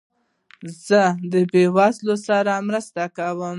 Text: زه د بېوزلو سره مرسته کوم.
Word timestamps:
زه 0.87 1.01
د 1.31 1.33
بېوزلو 1.51 2.15
سره 2.27 2.53
مرسته 2.67 3.03
کوم. 3.17 3.49